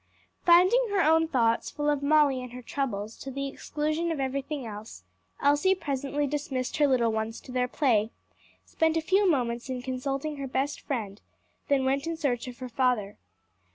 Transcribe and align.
_Finding 0.47 0.83
her 0.89 1.01
own 1.03 1.27
thoughts 1.27 1.69
full 1.69 1.87
of 1.87 2.01
Molly 2.01 2.41
and 2.41 2.53
her 2.53 2.63
troubles 2.63 3.15
to 3.17 3.29
the 3.29 3.47
exclusion 3.47 4.11
of 4.11 4.19
everything 4.19 4.65
else, 4.65 5.03
Elsie 5.39 5.75
presently 5.75 6.25
dismissed 6.25 6.77
her 6.77 6.87
little 6.87 7.11
ones 7.11 7.39
to 7.41 7.51
their 7.51 7.67
play, 7.67 8.09
spent 8.65 8.97
a 8.97 9.01
few 9.01 9.29
moments 9.29 9.69
in 9.69 9.83
consulting 9.83 10.37
her 10.37 10.47
best 10.47 10.81
Friend, 10.81 11.21
then 11.67 11.85
went 11.85 12.07
in 12.07 12.17
search 12.17 12.47
of 12.47 12.57
her 12.57 12.67
father. 12.69 13.19